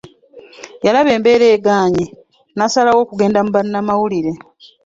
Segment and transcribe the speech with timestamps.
[0.85, 2.05] Yalaba embeera egaanye,
[2.57, 4.31] n’asalawo okugenda mu bannamawulire.